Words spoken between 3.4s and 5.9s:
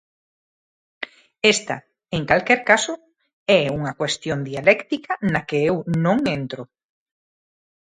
"é unha cuestión dialéctica na que eu